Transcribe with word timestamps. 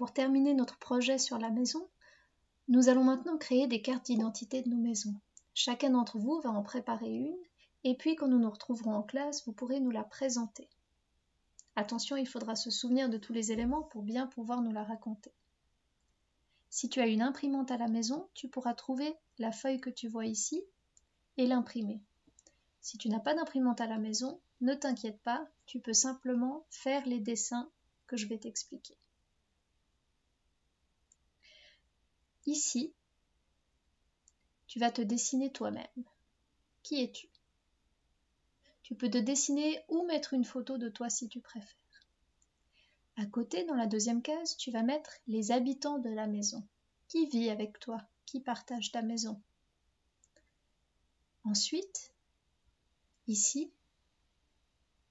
Pour 0.00 0.14
terminer 0.14 0.54
notre 0.54 0.78
projet 0.78 1.18
sur 1.18 1.36
la 1.36 1.50
maison, 1.50 1.86
nous 2.68 2.88
allons 2.88 3.04
maintenant 3.04 3.36
créer 3.36 3.66
des 3.66 3.82
cartes 3.82 4.06
d'identité 4.06 4.62
de 4.62 4.70
nos 4.70 4.78
maisons. 4.78 5.14
Chacun 5.52 5.90
d'entre 5.90 6.18
vous 6.18 6.40
va 6.40 6.48
en 6.48 6.62
préparer 6.62 7.12
une, 7.12 7.36
et 7.84 7.94
puis 7.94 8.16
quand 8.16 8.26
nous 8.26 8.38
nous 8.38 8.48
retrouverons 8.48 8.94
en 8.94 9.02
classe, 9.02 9.44
vous 9.44 9.52
pourrez 9.52 9.78
nous 9.78 9.90
la 9.90 10.02
présenter. 10.02 10.70
Attention, 11.76 12.16
il 12.16 12.26
faudra 12.26 12.56
se 12.56 12.70
souvenir 12.70 13.10
de 13.10 13.18
tous 13.18 13.34
les 13.34 13.52
éléments 13.52 13.82
pour 13.82 14.00
bien 14.02 14.26
pouvoir 14.26 14.62
nous 14.62 14.72
la 14.72 14.84
raconter. 14.84 15.34
Si 16.70 16.88
tu 16.88 17.00
as 17.00 17.06
une 17.06 17.20
imprimante 17.20 17.70
à 17.70 17.76
la 17.76 17.88
maison, 17.88 18.26
tu 18.32 18.48
pourras 18.48 18.72
trouver 18.72 19.14
la 19.38 19.52
feuille 19.52 19.82
que 19.82 19.90
tu 19.90 20.08
vois 20.08 20.24
ici 20.24 20.64
et 21.36 21.46
l'imprimer. 21.46 22.00
Si 22.80 22.96
tu 22.96 23.10
n'as 23.10 23.20
pas 23.20 23.34
d'imprimante 23.34 23.82
à 23.82 23.86
la 23.86 23.98
maison, 23.98 24.40
ne 24.62 24.72
t'inquiète 24.72 25.20
pas, 25.20 25.46
tu 25.66 25.78
peux 25.78 25.92
simplement 25.92 26.64
faire 26.70 27.06
les 27.06 27.20
dessins 27.20 27.68
que 28.06 28.16
je 28.16 28.28
vais 28.28 28.38
t'expliquer. 28.38 28.96
Ici, 32.50 32.92
tu 34.66 34.80
vas 34.80 34.90
te 34.90 35.02
dessiner 35.02 35.52
toi-même. 35.52 35.86
Qui 36.82 37.00
es-tu? 37.00 37.28
Tu 38.82 38.96
peux 38.96 39.08
te 39.08 39.18
dessiner 39.18 39.80
ou 39.88 40.04
mettre 40.06 40.34
une 40.34 40.44
photo 40.44 40.76
de 40.76 40.88
toi 40.88 41.08
si 41.10 41.28
tu 41.28 41.40
préfères. 41.40 42.08
À 43.18 43.24
côté, 43.26 43.64
dans 43.66 43.76
la 43.76 43.86
deuxième 43.86 44.20
case, 44.20 44.56
tu 44.56 44.72
vas 44.72 44.82
mettre 44.82 45.12
les 45.28 45.52
habitants 45.52 46.00
de 46.00 46.10
la 46.10 46.26
maison. 46.26 46.66
Qui 47.06 47.26
vit 47.26 47.50
avec 47.50 47.78
toi? 47.78 48.02
Qui 48.26 48.40
partage 48.40 48.90
ta 48.90 49.02
maison? 49.02 49.40
Ensuite, 51.44 52.12
ici, 53.28 53.70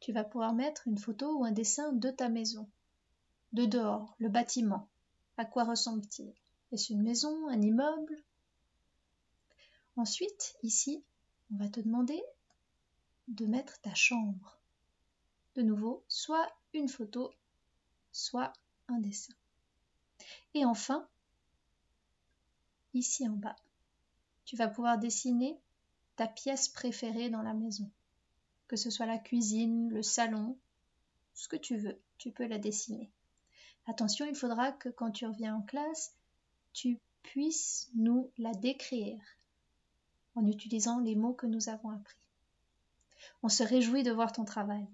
tu 0.02 0.12
vas 0.12 0.26
pouvoir 0.26 0.52
mettre 0.52 0.90
une 0.90 0.98
photo 0.98 1.38
ou 1.38 1.46
un 1.46 1.54
dessin 1.54 1.94
de 1.94 2.10
ta 2.10 2.28
maison, 2.28 2.70
de 3.54 3.64
dehors, 3.64 4.14
le 4.20 4.28
bâtiment. 4.28 4.90
À 5.38 5.46
quoi 5.46 5.64
ressemble-t-il? 5.64 6.34
Est-ce 6.72 6.94
une 6.94 7.02
maison, 7.02 7.48
un 7.48 7.62
immeuble? 7.62 8.16
Ensuite, 9.96 10.56
ici, 10.62 11.04
on 11.52 11.58
va 11.58 11.68
te 11.68 11.80
demander 11.80 12.22
de 13.28 13.46
mettre 13.46 13.80
ta 13.82 13.94
chambre. 13.96 14.60
De 15.56 15.62
nouveau, 15.62 16.04
soit 16.08 16.48
une 16.74 16.88
photo, 16.88 17.34
soit 18.12 18.54
un 18.88 19.00
dessin. 19.00 19.34
Et 20.54 20.66
enfin, 20.66 21.08
ici 22.94 23.28
en 23.28 23.34
bas, 23.34 23.56
tu 24.46 24.56
vas 24.56 24.68
pouvoir 24.68 25.00
dessiner 25.00 25.60
ta 26.16 26.28
pièce 26.28 26.70
préférée 26.70 27.30
dans 27.30 27.42
la 27.42 27.54
maison. 27.54 27.90
Que 28.68 28.76
ce 28.76 28.90
soit 28.90 29.06
la 29.06 29.18
cuisine, 29.18 29.90
le 29.90 30.04
salon, 30.04 30.58
ce 31.34 31.48
que 31.48 31.56
tu 31.56 31.78
veux, 31.78 32.00
tu 32.18 32.32
peux 32.32 32.46
la 32.46 32.60
dessiner. 32.60 33.10
Attention, 33.88 34.26
il 34.28 34.36
faudra 34.36 34.72
que 34.72 34.90
quand 34.90 35.12
tu 35.12 35.26
reviens 35.26 35.56
en 35.56 35.62
classe, 35.62 36.14
tu 36.74 37.00
puisses 37.24 37.90
nous 37.96 38.32
la 38.38 38.54
décrire 38.54 39.20
en 40.36 40.46
utilisant 40.46 41.00
les 41.00 41.16
mots 41.16 41.34
que 41.34 41.48
nous 41.48 41.70
avons 41.70 41.90
appris. 41.90 42.18
On 43.44 43.50
se 43.50 43.64
réjouit 43.64 44.04
de 44.04 44.12
voir 44.12 44.32
ton 44.32 44.46
travail. 44.46 44.88